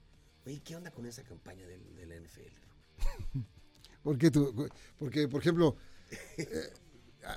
Oye, 0.46 0.62
¿qué 0.64 0.76
onda 0.76 0.92
con 0.92 1.06
esa 1.06 1.24
campaña 1.24 1.66
de, 1.68 1.78
de 1.80 2.06
la 2.06 2.16
NFL? 2.16 3.40
¿Por 4.04 4.18
qué 4.18 4.32
tú? 4.32 4.70
Porque, 4.98 5.28
por 5.28 5.42
ejemplo, 5.42 5.76
eh, 6.38 6.74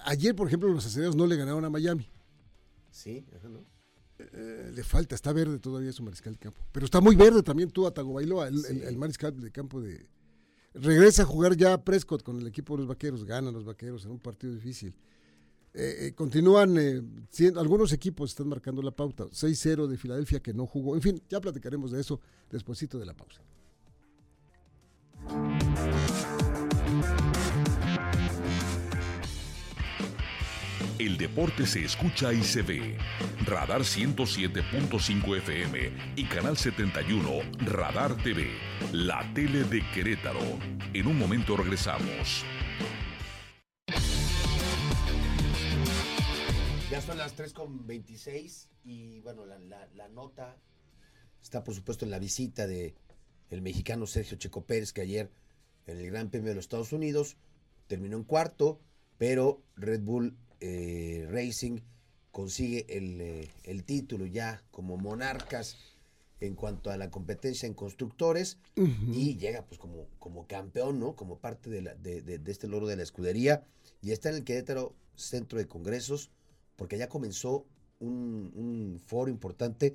ayer, 0.04 0.34
por 0.34 0.46
ejemplo, 0.46 0.68
los 0.70 0.86
aceleros 0.86 1.14
no 1.14 1.26
le 1.26 1.36
ganaron 1.36 1.64
a 1.64 1.70
Miami. 1.70 2.08
Sí, 2.90 3.26
ajá, 3.36 3.48
¿no? 3.48 3.66
Eh, 4.18 4.70
le 4.74 4.84
falta, 4.84 5.14
está 5.14 5.32
verde 5.32 5.58
todavía 5.58 5.92
su 5.92 6.02
mariscal 6.02 6.34
de 6.34 6.38
campo. 6.38 6.64
Pero 6.72 6.86
está 6.86 7.00
muy 7.00 7.16
verde 7.16 7.42
también 7.42 7.70
tú, 7.70 7.86
Atagovailoa, 7.86 8.48
el, 8.48 8.62
sí. 8.62 8.72
el, 8.72 8.82
el, 8.84 8.96
mariscal 8.96 9.38
de 9.38 9.50
campo 9.50 9.80
de... 9.82 10.08
Regresa 10.72 11.22
a 11.22 11.26
jugar 11.26 11.56
ya 11.56 11.84
Prescott 11.84 12.22
con 12.22 12.40
el 12.40 12.46
equipo 12.46 12.74
de 12.74 12.78
los 12.78 12.88
vaqueros, 12.88 13.24
ganan 13.24 13.52
los 13.52 13.64
vaqueros 13.64 14.04
en 14.06 14.12
un 14.12 14.20
partido 14.20 14.54
difícil. 14.54 14.94
Eh, 15.76 16.12
continúan, 16.14 16.76
eh, 16.78 17.02
algunos 17.56 17.92
equipos 17.92 18.30
están 18.30 18.48
marcando 18.48 18.80
la 18.80 18.92
pauta. 18.92 19.24
6-0 19.24 19.88
de 19.88 19.96
Filadelfia 19.96 20.40
que 20.40 20.54
no 20.54 20.66
jugó. 20.66 20.94
En 20.94 21.02
fin, 21.02 21.20
ya 21.28 21.40
platicaremos 21.40 21.90
de 21.90 22.00
eso 22.00 22.20
despuesito 22.50 22.98
de 22.98 23.06
la 23.06 23.14
pausa. 23.14 23.42
el 31.04 31.18
deporte 31.18 31.66
se 31.66 31.84
escucha 31.84 32.32
y 32.32 32.42
se 32.42 32.62
ve. 32.62 32.96
Radar 33.44 33.82
107.5 33.82 35.36
FM 35.38 35.92
y 36.16 36.24
Canal 36.24 36.56
71 36.56 37.30
Radar 37.66 38.16
TV, 38.16 38.48
la 38.92 39.22
tele 39.34 39.64
de 39.64 39.82
Querétaro. 39.92 40.40
En 40.92 41.06
un 41.06 41.18
momento 41.18 41.56
regresamos. 41.56 42.44
Ya 46.94 47.00
son 47.00 47.18
las 47.18 47.36
3.26 47.36 48.68
y 48.84 49.20
bueno, 49.22 49.44
la, 49.46 49.58
la- 49.58 49.88
la 49.96 50.06
nota 50.06 50.56
está 51.42 51.64
por 51.64 51.74
supuesto 51.74 52.04
en 52.04 52.12
la 52.12 52.20
visita 52.20 52.68
de 52.68 52.94
el 53.50 53.62
mexicano 53.62 54.06
Sergio 54.06 54.36
Checo 54.38 54.64
Pérez 54.64 54.92
que 54.92 55.00
ayer 55.00 55.28
en 55.88 55.98
el 55.98 56.06
Gran 56.06 56.30
Premio 56.30 56.50
de 56.50 56.54
los 56.54 56.66
Estados 56.66 56.92
Unidos 56.92 57.36
terminó 57.88 58.16
en 58.16 58.22
cuarto, 58.22 58.80
pero 59.18 59.60
Red 59.74 60.02
Bull 60.02 60.36
eh, 60.60 61.26
Racing 61.32 61.80
consigue 62.30 62.86
el, 62.88 63.20
eh, 63.20 63.50
el 63.64 63.82
título 63.82 64.26
ya 64.26 64.62
como 64.70 64.96
monarcas 64.96 65.76
en 66.38 66.54
cuanto 66.54 66.90
a 66.92 66.96
la 66.96 67.10
competencia 67.10 67.66
en 67.66 67.74
constructores 67.74 68.58
y 68.76 69.36
llega 69.36 69.66
pues 69.66 69.80
como, 69.80 70.06
como 70.20 70.46
campeón, 70.46 71.00
¿no? 71.00 71.16
Como 71.16 71.38
parte 71.40 71.70
de, 71.70 71.82
la- 71.82 71.94
de- 71.96 72.22
de- 72.22 72.38
de 72.38 72.52
este 72.52 72.68
logro 72.68 72.86
de 72.86 72.94
la 72.96 73.02
escudería 73.02 73.64
y 74.00 74.12
está 74.12 74.28
en 74.28 74.36
el 74.36 74.44
Querétaro 74.44 74.94
Centro 75.16 75.58
de 75.58 75.66
Congresos 75.66 76.30
porque 76.76 76.98
ya 76.98 77.08
comenzó 77.08 77.64
un, 78.00 79.00
foro 79.06 79.30
importante 79.30 79.94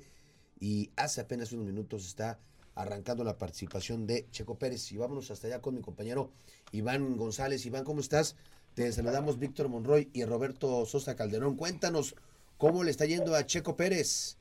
y 0.58 0.90
hace 0.96 1.20
apenas 1.20 1.52
unos 1.52 1.66
minutos 1.66 2.06
está 2.06 2.38
arrancando 2.74 3.24
la 3.24 3.38
participación 3.38 4.06
de 4.06 4.26
Checo 4.30 4.58
Pérez. 4.58 4.90
Y 4.92 4.96
vámonos 4.96 5.30
hasta 5.30 5.46
allá 5.46 5.60
con 5.60 5.74
mi 5.74 5.80
compañero 5.80 6.30
Iván 6.72 7.16
González. 7.16 7.64
Iván, 7.66 7.84
¿cómo 7.84 8.00
estás? 8.00 8.36
Te 8.74 8.90
saludamos 8.92 9.38
Víctor 9.38 9.68
Monroy 9.68 10.10
y 10.12 10.24
Roberto 10.24 10.84
Sosa 10.86 11.16
Calderón. 11.16 11.56
Cuéntanos 11.56 12.14
cómo 12.56 12.84
le 12.84 12.90
está 12.90 13.06
yendo 13.06 13.34
a 13.34 13.44
Checo 13.44 13.76
Pérez. 13.76 14.36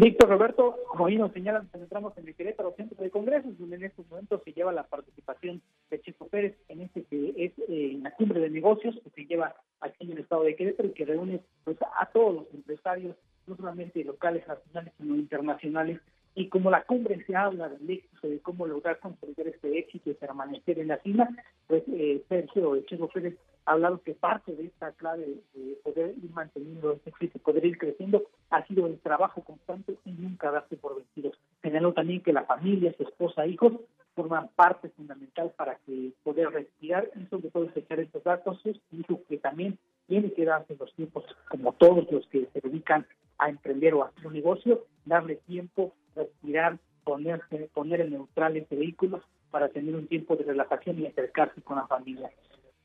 Víctor 0.00 0.28
Roberto, 0.28 0.76
como 0.88 1.06
bien 1.06 1.20
nos 1.20 1.32
señalan, 1.32 1.64
nos 1.64 1.74
encontramos 1.74 2.16
en 2.18 2.28
el 2.28 2.34
Querétaro 2.36 2.72
Centro 2.76 3.02
de 3.02 3.10
Congresos, 3.10 3.58
donde 3.58 3.76
en 3.76 3.84
estos 3.84 4.08
momentos 4.08 4.42
se 4.44 4.52
lleva 4.52 4.72
la 4.72 4.86
participación 4.86 5.60
de 5.90 6.00
Checo 6.00 6.17
Pérez 6.28 6.56
en 6.68 6.82
este 6.82 7.04
que 7.04 7.34
es 7.36 7.52
eh, 7.68 7.98
la 8.02 8.10
cumbre 8.12 8.40
de 8.40 8.50
negocios 8.50 8.98
que 9.02 9.10
se 9.10 9.26
lleva 9.26 9.54
aquí 9.80 10.04
en 10.04 10.12
el 10.12 10.18
estado 10.18 10.44
de 10.44 10.56
Querétaro 10.56 10.88
y 10.88 10.92
que 10.92 11.04
reúne 11.04 11.40
pues, 11.64 11.76
a 11.80 12.06
todos 12.06 12.34
los 12.34 12.54
empresarios, 12.54 13.16
no 13.46 13.56
solamente 13.56 14.02
locales, 14.04 14.46
nacionales, 14.46 14.92
sino 14.98 15.16
internacionales. 15.16 16.00
Y 16.34 16.48
como 16.48 16.70
la 16.70 16.84
cumbre 16.84 17.24
se 17.24 17.34
habla 17.34 17.68
del 17.68 17.90
éxito, 17.90 18.28
de 18.28 18.38
cómo 18.40 18.66
lograr 18.66 19.00
consolidar 19.00 19.48
este 19.48 19.76
éxito 19.78 20.10
y 20.10 20.14
permanecer 20.14 20.78
en 20.78 20.88
la 20.88 20.98
cima, 20.98 21.28
pues 21.66 21.82
eh, 21.88 22.22
Sergio 22.28 22.80
Checo 22.82 23.08
Pérez 23.08 23.36
ha 23.64 23.72
hablado 23.72 24.00
que 24.02 24.14
parte 24.14 24.54
de 24.54 24.66
esta 24.66 24.92
clave 24.92 25.26
de 25.54 25.76
poder 25.82 26.14
ir 26.16 26.30
manteniendo 26.30 26.92
este 26.92 27.10
éxito 27.10 27.38
poder 27.40 27.66
ir 27.66 27.76
creciendo 27.76 28.22
ha 28.50 28.66
sido 28.66 28.86
el 28.86 28.98
trabajo 29.00 29.42
constante 29.42 29.96
y 30.04 30.12
nunca 30.12 30.50
darse 30.50 30.76
por 30.76 30.96
vencidos. 30.96 31.38
Señaló 31.60 31.92
también 31.92 32.22
que 32.22 32.32
la 32.32 32.44
familia, 32.44 32.94
su 32.96 33.02
esposa, 33.02 33.46
hijos 33.46 33.72
forman 34.18 34.48
parte 34.56 34.88
fundamental 34.90 35.52
para 35.56 35.76
que 35.86 36.10
poder 36.24 36.50
respirar 36.50 37.08
y 37.14 37.24
sobre 37.26 37.50
todo 37.50 37.68
echar 37.72 38.00
estos 38.00 38.24
datos. 38.24 38.60
Dijo 38.90 39.20
que 39.28 39.38
también 39.38 39.78
tiene 40.08 40.32
que 40.32 40.44
darse 40.44 40.74
los 40.78 40.92
tiempos, 40.94 41.24
como 41.48 41.72
todos 41.74 42.10
los 42.10 42.26
que 42.26 42.48
se 42.52 42.60
dedican 42.60 43.06
a 43.38 43.48
emprender 43.48 43.94
o 43.94 44.02
a 44.02 44.08
hacer 44.08 44.26
un 44.26 44.32
negocio, 44.32 44.84
darle 45.04 45.36
tiempo, 45.46 45.92
respirar, 46.16 46.78
ponerse, 47.04 47.70
poner 47.72 48.00
en 48.00 48.10
neutral 48.10 48.56
ese 48.56 48.74
vehículo 48.74 49.22
para 49.52 49.68
tener 49.68 49.94
un 49.94 50.08
tiempo 50.08 50.34
de 50.34 50.42
relajación 50.44 50.98
y 50.98 51.06
acercarse 51.06 51.62
con 51.62 51.76
la 51.76 51.86
familia. 51.86 52.28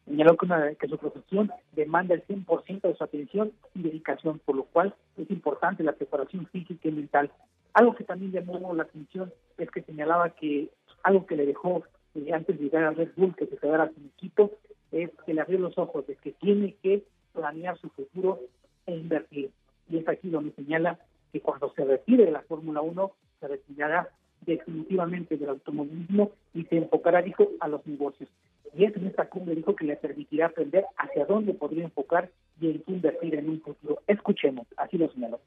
Señaló 0.05 0.37
que, 0.37 0.45
una- 0.45 0.75
que 0.75 0.87
su 0.87 0.97
profesión 0.99 1.51
demanda 1.71 2.13
el 2.13 2.21
100% 2.27 2.87
de 2.87 2.95
su 2.95 3.03
atención 3.03 3.51
y 3.73 3.81
dedicación, 3.81 4.39
por 4.45 4.55
lo 4.55 4.65
cual 4.65 4.93
es 5.17 5.31
importante 5.31 5.81
la 5.83 5.93
preparación 5.93 6.45
física 6.47 6.87
y 6.87 6.91
mental. 6.91 7.31
Algo 7.73 7.95
que 7.95 8.03
también 8.03 8.31
llamó 8.31 8.73
la 8.73 8.83
atención 8.83 9.33
es 9.57 9.69
que 9.71 9.81
señalaba 9.81 10.29
que 10.29 10.69
algo 11.03 11.25
que 11.25 11.35
le 11.35 11.45
dejó 11.45 11.83
eh, 12.15 12.31
antes 12.33 12.57
de 12.57 12.65
llegar 12.65 12.83
a 12.83 12.91
Red 12.91 13.11
Bull, 13.15 13.35
que 13.35 13.47
se 13.47 13.57
quedara 13.57 13.89
sin 13.89 14.05
equipo, 14.05 14.51
es 14.91 15.09
que 15.25 15.33
le 15.33 15.41
abrió 15.41 15.59
los 15.59 15.77
ojos 15.77 16.05
de 16.07 16.15
que 16.15 16.31
tiene 16.33 16.75
que 16.83 17.03
planear 17.33 17.77
su 17.77 17.89
futuro 17.89 18.39
e 18.85 18.95
invertir. 18.95 19.51
Y 19.89 19.97
es 19.97 20.07
aquí 20.07 20.29
donde 20.29 20.51
señala 20.53 20.99
que 21.31 21.41
cuando 21.41 21.73
se 21.73 21.83
retire 21.83 22.25
de 22.25 22.31
la 22.31 22.41
Fórmula 22.43 22.81
1, 22.81 23.11
se 23.39 23.47
retirará 23.47 24.09
definitivamente 24.45 25.37
del 25.37 25.49
automovilismo 25.49 26.31
y 26.53 26.63
se 26.65 26.77
enfocará, 26.77 27.21
dijo, 27.21 27.49
a 27.59 27.67
los 27.67 27.85
negocios. 27.87 28.29
Y 28.75 28.85
es 28.85 28.95
en 28.95 29.07
esta 29.07 29.29
cumbre, 29.29 29.55
dijo, 29.55 29.75
que 29.75 29.85
le 29.85 29.95
permitirá 29.95 30.47
aprender 30.47 30.85
hacia 30.97 31.25
dónde 31.25 31.53
podría 31.53 31.85
enfocar 31.85 32.29
y 32.59 32.71
en 32.71 32.83
qué 32.83 32.91
invertir 32.91 33.35
en 33.35 33.49
un 33.49 33.61
futuro. 33.61 34.01
Escuchemos, 34.07 34.67
así 34.77 34.97
lo 34.97 35.09
señaló. 35.11 35.39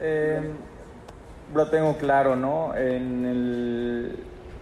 Eh, 0.00 0.52
lo 1.54 1.68
tengo 1.70 1.96
claro, 1.96 2.36
¿no? 2.36 2.74
En 2.76 3.24
el 3.24 4.16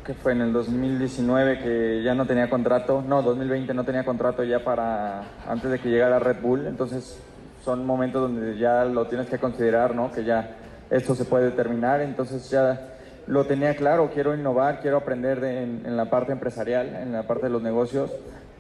que 0.05 0.15
fue 0.15 0.33
en 0.33 0.41
el 0.41 0.53
2019 0.53 1.61
que 1.61 2.03
ya 2.03 2.15
no 2.15 2.27
tenía 2.27 2.51
contrato, 2.51 3.05
no, 3.07 3.23
2020 3.23 3.73
no 3.73 3.85
tenía 3.85 4.05
contrato 4.05 4.43
ya 4.43 4.65
para 4.65 5.23
antes 5.47 5.71
de 5.71 5.79
que 5.79 5.89
llegara 5.91 6.19
Red 6.19 6.41
Bull, 6.43 6.67
entonces 6.67 7.19
son 7.65 7.87
momentos 7.87 8.23
donde 8.23 8.59
ya 8.59 8.85
lo 8.85 9.07
tienes 9.07 9.29
que 9.29 9.39
considerar, 9.39 9.95
¿no? 9.95 10.11
Que 10.11 10.25
ya 10.25 10.57
esto 10.91 11.15
se 11.15 11.25
puede 11.25 11.53
terminar, 11.53 12.01
entonces 12.01 12.51
ya 12.51 12.89
lo 13.29 13.45
tenía 13.47 13.77
claro, 13.77 14.11
quiero 14.13 14.35
innovar, 14.35 14.81
quiero 14.81 14.97
aprender 14.97 15.41
de- 15.41 15.63
en, 15.63 15.83
en 15.87 15.97
la 15.97 16.07
parte 16.11 16.33
empresarial, 16.33 16.89
en 16.97 17.13
la 17.13 17.23
parte 17.23 17.45
de 17.47 17.51
los 17.51 17.63
negocios. 17.63 18.11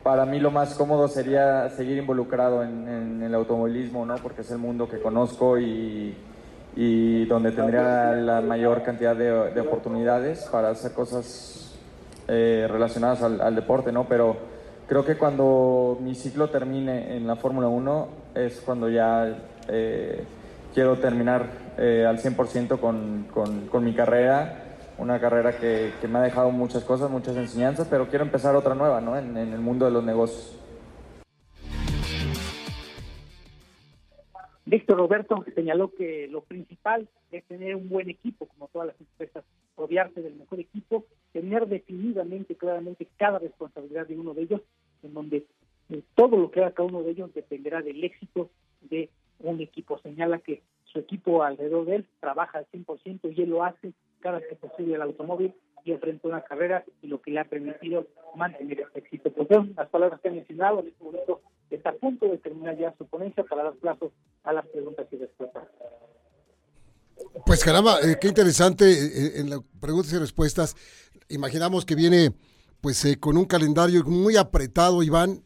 Para 0.04 0.24
mí 0.24 0.38
lo 0.38 0.52
más 0.52 0.74
cómodo 0.74 1.08
sería 1.08 1.68
seguir 1.70 1.98
involucrado 1.98 2.62
en, 2.62 2.88
en 2.88 3.22
el 3.24 3.34
automovilismo, 3.34 4.06
¿no? 4.06 4.14
Porque 4.16 4.42
es 4.42 4.50
el 4.52 4.58
mundo 4.58 4.88
que 4.88 5.00
conozco 5.00 5.58
y, 5.58 6.14
y 6.74 7.26
donde 7.26 7.52
tendría 7.52 8.12
la 8.12 8.40
mayor 8.40 8.82
cantidad 8.82 9.14
de, 9.14 9.52
de 9.52 9.60
oportunidades 9.60 10.48
para 10.50 10.70
hacer 10.70 10.92
cosas 10.92 11.62
eh, 12.28 12.66
relacionadas 12.70 13.22
al, 13.22 13.54
deporte, 13.54 13.92
¿no? 13.92 14.04
Pero 14.04 14.36
creo 14.86 15.04
que 15.04 15.16
cuando 15.16 15.98
mi 16.00 16.14
ciclo 16.14 16.48
termine 16.48 17.16
en 17.16 17.26
la 17.26 17.36
Fórmula 17.36 17.68
1 17.68 18.08
es 18.36 18.60
cuando 18.64 18.88
ya 18.88 19.36
eh, 19.68 20.24
quiero 20.72 20.96
terminar 20.98 21.46
eh, 21.76 22.06
al 22.08 22.18
100% 22.18 22.78
con, 22.78 23.26
con, 23.34 23.66
con 23.66 23.84
mi 23.84 23.92
carrera, 23.92 24.76
una 24.98 25.18
carrera 25.18 25.56
que, 25.58 25.92
me 26.08 26.20
ha 26.20 26.22
dejado 26.22 26.50
muchas 26.52 26.84
cosas, 26.84 27.10
muchas 27.10 27.36
enseñanzas, 27.36 27.88
pero 27.90 28.08
quiero 28.08 28.24
empezar 28.24 28.54
otra 28.54 28.74
nueva, 28.74 29.00
¿no? 29.00 29.18
En 29.18 29.36
el 29.36 29.60
mundo 29.60 29.84
de 29.84 29.90
los 29.90 30.04
negocios. 30.04 30.61
Víctor 34.64 34.98
Roberto 34.98 35.44
señaló 35.54 35.92
que 35.92 36.28
lo 36.28 36.42
principal 36.42 37.08
es 37.32 37.44
tener 37.44 37.74
un 37.74 37.88
buen 37.88 38.08
equipo, 38.08 38.46
como 38.46 38.68
todas 38.68 38.88
las 38.88 39.00
empresas, 39.00 39.44
rodearse 39.76 40.22
del 40.22 40.36
mejor 40.36 40.60
equipo, 40.60 41.04
tener 41.32 41.66
definidamente, 41.66 42.54
claramente 42.54 43.08
cada 43.16 43.38
responsabilidad 43.38 44.06
de 44.06 44.18
uno 44.18 44.34
de 44.34 44.42
ellos, 44.42 44.60
en 45.02 45.14
donde 45.14 45.46
eh, 45.90 46.02
todo 46.14 46.36
lo 46.36 46.50
que 46.50 46.60
haga 46.60 46.72
cada 46.72 46.88
uno 46.88 47.02
de 47.02 47.10
ellos 47.10 47.34
dependerá 47.34 47.82
del 47.82 48.04
éxito 48.04 48.50
de 48.82 49.10
un 49.40 49.60
equipo. 49.60 49.98
Señala 49.98 50.38
que 50.38 50.62
su 50.84 51.00
equipo 51.00 51.42
alrededor 51.42 51.86
de 51.86 51.96
él 51.96 52.06
trabaja 52.20 52.58
al 52.58 52.66
100% 52.66 53.36
y 53.36 53.42
él 53.42 53.50
lo 53.50 53.64
hace 53.64 53.92
cada 54.20 54.38
vez 54.38 54.48
que 54.48 54.68
sube 54.76 54.94
al 54.94 55.02
automóvil 55.02 55.52
y 55.84 55.92
enfrenta 55.92 56.28
una 56.28 56.42
carrera 56.42 56.84
y 57.02 57.08
lo 57.08 57.20
que 57.20 57.32
le 57.32 57.40
ha 57.40 57.44
permitido 57.44 58.06
mantener 58.36 58.80
ese 58.80 59.00
éxito. 59.00 59.32
Pues 59.32 59.48
son 59.48 59.72
las 59.76 59.88
palabras 59.88 60.20
que 60.20 60.28
ha 60.28 60.32
mencionado 60.32 60.80
en 60.80 60.88
este 60.88 61.02
momento 61.02 61.40
está 61.76 61.90
a 61.90 61.94
punto 61.94 62.26
de 62.26 62.38
terminar 62.38 62.76
ya 62.78 62.94
su 62.96 63.06
ponencia 63.06 63.44
para 63.44 63.64
dar 63.64 63.74
plazo 63.74 64.12
a 64.44 64.52
las 64.52 64.66
preguntas 64.66 65.06
y 65.10 65.16
respuestas. 65.16 65.68
Pues 67.46 67.64
caramba, 67.64 68.00
eh, 68.00 68.16
qué 68.20 68.28
interesante 68.28 68.84
eh, 68.90 69.40
en 69.40 69.50
las 69.50 69.60
preguntas 69.80 70.12
y 70.12 70.18
respuestas. 70.18 70.76
Imaginamos 71.28 71.84
que 71.84 71.94
viene 71.94 72.32
pues 72.80 73.04
eh, 73.04 73.18
con 73.18 73.36
un 73.36 73.44
calendario 73.44 74.02
muy 74.04 74.36
apretado, 74.36 75.02
Iván, 75.02 75.42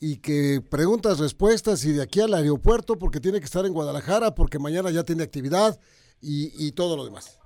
y 0.00 0.18
que 0.18 0.60
preguntas, 0.68 1.18
respuestas 1.18 1.84
y 1.84 1.92
de 1.92 2.02
aquí 2.02 2.20
al 2.20 2.34
aeropuerto 2.34 2.98
porque 2.98 3.20
tiene 3.20 3.40
que 3.40 3.44
estar 3.44 3.66
en 3.66 3.72
Guadalajara, 3.72 4.34
porque 4.34 4.58
mañana 4.58 4.90
ya 4.90 5.04
tiene 5.04 5.22
actividad 5.22 5.78
y, 6.20 6.52
y 6.66 6.72
todo 6.72 6.96
lo 6.96 7.04
demás. 7.04 7.38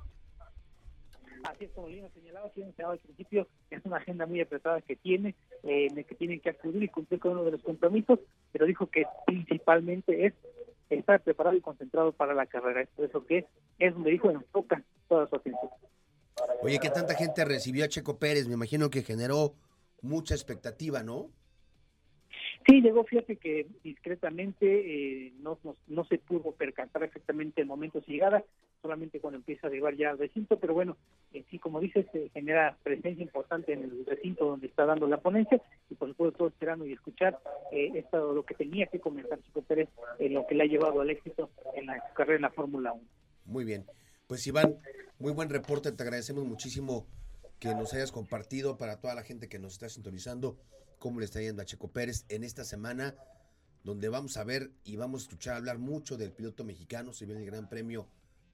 Así 1.45 1.65
es 1.65 1.73
como 1.73 1.89
Lino 1.89 2.09
señalaba, 2.15 2.51
sí 2.55 2.61
mencionaba 2.61 2.95
al 2.95 3.01
principio, 3.01 3.49
es 3.71 3.85
una 3.85 3.97
agenda 3.97 4.27
muy 4.27 4.41
apretada 4.41 4.81
que 4.81 4.97
tiene, 4.97 5.35
eh, 5.63 5.89
en 5.91 5.99
el 5.99 6.05
que 6.05 6.15
tienen 6.15 6.41
que 6.41 6.51
acudir 6.51 6.83
y 6.83 6.89
cumplir 6.89 7.21
con 7.21 7.33
uno 7.33 7.45
de 7.45 7.53
los 7.53 7.63
compromisos, 7.63 8.19
pero 8.51 8.67
dijo 8.67 8.87
que 8.87 9.05
principalmente 9.27 10.27
es 10.27 10.35
estar 10.91 11.21
preparado 11.21 11.57
y 11.57 11.61
concentrado 11.61 12.13
para 12.13 12.35
la 12.35 12.47
carrera. 12.47 12.83
Es 12.83 12.89
por 12.91 13.05
eso 13.05 13.25
que 13.25 13.47
es 13.79 13.95
donde 13.95 14.11
dijo 14.11 14.31
enfoca 14.31 14.83
toda 15.09 15.29
su 15.29 15.37
atención. 15.37 15.71
Oye, 16.63 16.79
¿qué 16.81 16.91
tanta 16.91 17.15
gente 17.15 17.45
recibió 17.45 17.85
a 17.85 17.89
Checo 17.89 18.19
Pérez? 18.19 18.49
Me 18.49 18.55
imagino 18.55 18.91
que 18.91 19.03
generó 19.03 19.55
mucha 20.01 20.35
expectativa, 20.35 21.03
¿no? 21.03 21.31
Sí, 22.67 22.81
llegó, 22.81 23.05
fíjate 23.05 23.37
que 23.37 23.67
discretamente 23.83 24.67
eh, 25.27 25.33
no, 25.41 25.59
no, 25.65 25.77
no 25.89 26.05
se 26.05 26.19
pudo 26.19 26.53
percatar 26.53 27.03
exactamente 27.03 27.61
el 27.61 27.67
momento 27.67 28.01
de 28.01 28.13
llegada, 28.13 28.45
solamente 28.81 29.21
cuando 29.21 29.39
empieza 29.39 29.67
a 29.67 29.71
arribar 29.71 29.97
ya 29.97 30.11
al 30.11 30.19
recinto, 30.19 30.59
pero 30.59 30.73
bueno, 30.73 30.97
eh, 31.33 31.45
sí, 31.51 31.59
como 31.59 31.81
dices, 31.81 32.07
genera 32.33 32.77
presencia 32.83 33.23
importante 33.23 33.73
en 33.73 33.85
el 33.85 34.07
recinto 34.07 34.47
donde 34.47 34.67
está 34.67 34.85
dando 34.85 35.07
la 35.07 35.19
ponencia 35.19 35.61
y 35.91 35.95
por 35.95 36.09
supuesto, 36.09 36.47
esperando 36.47 36.87
y 36.87 36.93
escuchar 36.93 37.39
eh, 37.71 37.91
esto, 37.95 38.33
lo 38.33 38.45
que 38.45 38.55
tenía 38.55 38.87
que 38.87 39.01
comentar 39.01 39.41
Chico 39.43 39.63
Pérez, 39.63 39.89
en 40.19 40.35
lo 40.35 40.47
que 40.47 40.55
le 40.55 40.65
ha 40.65 40.67
llevado 40.67 41.01
al 41.01 41.11
éxito 41.11 41.51
en 41.75 41.87
la 41.87 42.03
carrera 42.15 42.37
en 42.37 42.43
la 42.43 42.51
Fórmula 42.51 42.93
1. 42.93 43.03
Muy 43.47 43.65
bien. 43.65 43.85
Pues 44.27 44.47
Iván, 44.47 44.77
muy 45.19 45.33
buen 45.33 45.51
reporte, 45.51 45.93
te 45.93 46.03
agradecemos 46.03 46.45
muchísimo 46.45 47.07
que 47.59 47.75
nos 47.75 47.95
hayas 47.95 48.13
compartido 48.13 48.77
para 48.77 49.01
toda 49.01 49.15
la 49.15 49.23
gente 49.23 49.49
que 49.49 49.59
nos 49.59 49.75
está 49.75 49.89
sintonizando 49.89 50.57
cómo 50.99 51.21
le 51.21 51.27
está 51.27 51.41
yendo 51.41 51.63
a 51.63 51.65
Checo 51.65 51.89
Pérez 51.89 52.25
en 52.29 52.45
esta 52.45 52.65
semana 52.65 53.15
donde 53.85 54.09
vamos 54.09 54.37
a 54.37 54.45
ver 54.45 54.71
y 54.85 54.97
vamos 54.97 55.23
a 55.23 55.25
escuchar 55.25 55.57
hablar 55.57 55.79
mucho 55.79 56.17
del 56.17 56.33
piloto 56.33 56.65
mexicano, 56.65 57.13
se 57.13 57.27
viene 57.27 57.41
el 57.41 57.47
Gran 57.47 57.69
Premio 57.69 58.09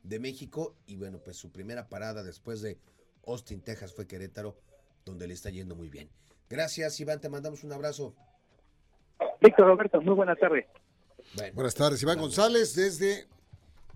de 0.08 0.18
México 0.18 0.74
y 0.86 0.96
bueno, 0.96 1.18
pues 1.22 1.36
su 1.36 1.50
primera 1.52 1.88
parada 1.88 2.22
después 2.22 2.62
de 2.62 2.78
Austin, 3.26 3.60
Texas 3.60 3.92
fue 3.94 4.06
Querétaro, 4.06 4.56
donde 5.04 5.26
le 5.26 5.34
está 5.34 5.50
yendo 5.50 5.76
muy 5.76 5.90
bien. 5.90 6.08
Gracias, 6.48 6.98
Iván, 7.00 7.20
te 7.20 7.28
mandamos 7.28 7.62
un 7.62 7.72
abrazo. 7.72 8.14
Víctor 9.40 9.66
Roberto, 9.66 10.00
muy 10.00 10.14
buena 10.14 10.34
tarde. 10.34 10.66
Buenas 11.52 11.74
tardes, 11.74 12.02
Iván 12.02 12.18
González, 12.18 12.74
desde 12.74 13.26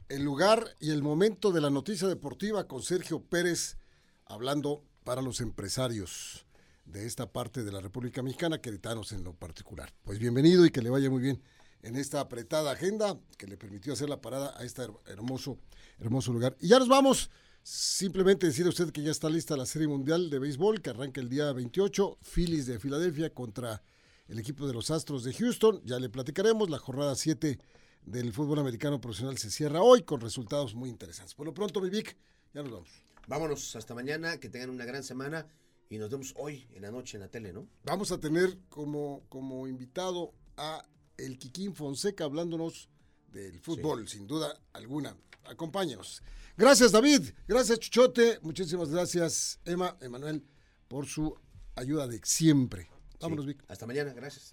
el 0.08 0.22
lugar 0.22 0.66
y 0.80 0.90
el 0.90 1.02
momento 1.02 1.50
de 1.50 1.62
la 1.62 1.70
noticia 1.70 2.06
deportiva 2.08 2.68
con 2.68 2.82
Sergio 2.82 3.22
Pérez, 3.22 3.78
hablando 4.26 4.84
para 5.04 5.22
los 5.22 5.40
empresarios 5.40 6.46
de 6.84 7.06
esta 7.06 7.32
parte 7.32 7.62
de 7.62 7.72
la 7.72 7.80
República 7.80 8.22
Mexicana, 8.22 8.60
queretanos 8.60 9.12
en 9.12 9.24
lo 9.24 9.32
particular. 9.32 9.90
Pues 10.04 10.18
bienvenido 10.18 10.66
y 10.66 10.70
que 10.70 10.82
le 10.82 10.90
vaya 10.90 11.08
muy 11.08 11.22
bien 11.22 11.42
en 11.82 11.96
esta 11.96 12.20
apretada 12.20 12.72
agenda 12.72 13.18
que 13.36 13.46
le 13.46 13.56
permitió 13.56 13.92
hacer 13.92 14.08
la 14.08 14.20
parada 14.20 14.54
a 14.56 14.64
este 14.64 14.82
hermoso, 15.06 15.58
hermoso 15.98 16.32
lugar. 16.32 16.56
Y 16.60 16.68
ya 16.68 16.78
nos 16.78 16.88
vamos. 16.88 17.30
Simplemente 17.64 18.46
decir 18.46 18.66
a 18.66 18.70
usted 18.70 18.90
que 18.90 19.02
ya 19.02 19.12
está 19.12 19.30
lista 19.30 19.56
la 19.56 19.66
Serie 19.66 19.86
Mundial 19.86 20.30
de 20.30 20.40
Béisbol 20.40 20.82
que 20.82 20.90
arranca 20.90 21.20
el 21.20 21.28
día 21.28 21.52
28, 21.52 22.18
Phillies 22.20 22.66
de 22.66 22.80
Filadelfia 22.80 23.32
contra 23.32 23.84
el 24.26 24.40
equipo 24.40 24.66
de 24.66 24.74
los 24.74 24.90
Astros 24.90 25.22
de 25.22 25.32
Houston. 25.32 25.80
Ya 25.84 26.00
le 26.00 26.08
platicaremos, 26.08 26.70
la 26.70 26.78
jornada 26.78 27.14
7 27.14 27.58
del 28.04 28.32
fútbol 28.32 28.58
americano 28.58 29.00
profesional 29.00 29.38
se 29.38 29.50
cierra 29.50 29.80
hoy 29.80 30.02
con 30.02 30.20
resultados 30.20 30.74
muy 30.74 30.88
interesantes. 30.88 31.34
Por 31.34 31.46
lo 31.46 31.54
pronto, 31.54 31.80
Vivic, 31.80 32.16
ya 32.52 32.62
nos 32.62 32.72
vamos. 32.72 32.90
Vámonos, 33.28 33.76
hasta 33.76 33.94
mañana, 33.94 34.38
que 34.38 34.48
tengan 34.48 34.70
una 34.70 34.84
gran 34.84 35.04
semana 35.04 35.46
y 35.88 35.98
nos 35.98 36.10
vemos 36.10 36.34
hoy 36.36 36.66
en 36.72 36.82
la 36.82 36.90
noche 36.90 37.16
en 37.16 37.20
la 37.20 37.28
tele, 37.28 37.52
¿no? 37.52 37.68
Vamos 37.84 38.10
a 38.10 38.18
tener 38.18 38.58
como, 38.68 39.22
como 39.28 39.68
invitado 39.68 40.32
a 40.56 40.84
el 41.24 41.38
Kikín 41.38 41.74
Fonseca 41.74 42.24
hablándonos 42.24 42.88
del 43.32 43.60
fútbol, 43.60 44.08
sin 44.08 44.26
duda 44.26 44.60
alguna. 44.72 45.16
Acompáñenos. 45.44 46.22
Gracias, 46.56 46.92
David. 46.92 47.30
Gracias, 47.48 47.78
Chuchote. 47.80 48.38
Muchísimas 48.42 48.90
gracias, 48.90 49.58
Emma, 49.64 49.96
Emanuel, 50.00 50.44
por 50.88 51.06
su 51.06 51.34
ayuda 51.74 52.06
de 52.06 52.20
siempre. 52.24 52.88
Vámonos, 53.20 53.46
Vic. 53.46 53.64
Hasta 53.68 53.86
mañana. 53.86 54.12
Gracias. 54.12 54.52